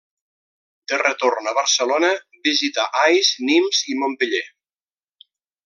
De 0.91 0.97
retorn 1.01 1.49
a 1.51 1.53
Barcelona, 1.57 2.09
visità 2.49 2.87
Ais, 3.03 3.31
Nimes 3.51 3.85
i 3.93 3.99
Montpeller. 4.01 4.43